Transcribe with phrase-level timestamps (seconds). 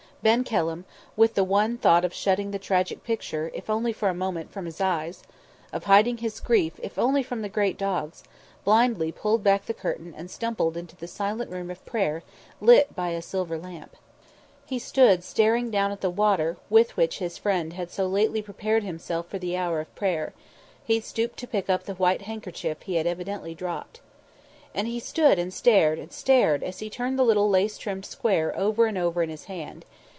[0.23, 4.13] Ben Kelham, with the one thought of shutting the tragic picture, if only for a
[4.13, 5.23] moment, from his eyes;
[5.73, 8.21] of hiding his grief if only from the great dogs,
[8.63, 12.21] blindly pulled back the curtain and stumbled into the silent room of prayer
[12.61, 13.95] lit by a silver lamp.
[14.63, 18.83] He stood staring down at the water with which his friend had so lately prepared
[18.83, 20.35] himself for the hour of prayer;
[20.85, 24.01] he stooped to pick up the white handkerchief he had evidently dropped.
[24.75, 28.55] And he stood and stared and stared as he turned the little lace trimmed square
[28.55, 29.83] over and over in his hand.